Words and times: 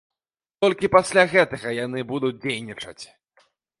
Толькі 0.63 0.89
пасля 0.95 1.25
гэтага 1.33 1.73
яны 1.85 1.99
будуць 2.13 2.35
дзейнічаць! 2.43 2.99